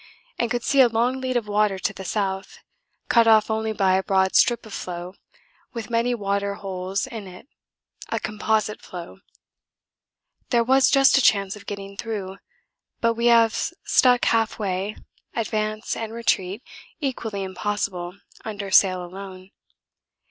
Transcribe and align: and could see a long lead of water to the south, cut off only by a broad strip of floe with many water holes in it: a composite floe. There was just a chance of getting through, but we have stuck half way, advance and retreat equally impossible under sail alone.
and 0.39 0.49
could 0.49 0.63
see 0.63 0.81
a 0.81 0.87
long 0.87 1.21
lead 1.21 1.37
of 1.37 1.47
water 1.47 1.77
to 1.77 1.93
the 1.93 2.03
south, 2.03 2.57
cut 3.07 3.27
off 3.27 3.51
only 3.51 3.71
by 3.71 3.93
a 3.93 4.01
broad 4.01 4.33
strip 4.35 4.65
of 4.65 4.73
floe 4.73 5.13
with 5.73 5.91
many 5.91 6.15
water 6.15 6.55
holes 6.55 7.05
in 7.05 7.27
it: 7.27 7.47
a 8.09 8.19
composite 8.19 8.81
floe. 8.81 9.19
There 10.49 10.63
was 10.63 10.89
just 10.89 11.19
a 11.19 11.21
chance 11.21 11.55
of 11.55 11.67
getting 11.67 11.97
through, 11.97 12.37
but 12.99 13.13
we 13.13 13.27
have 13.27 13.53
stuck 13.53 14.25
half 14.25 14.57
way, 14.57 14.95
advance 15.35 15.95
and 15.95 16.11
retreat 16.11 16.63
equally 16.99 17.43
impossible 17.43 18.15
under 18.43 18.71
sail 18.71 19.05
alone. 19.05 19.51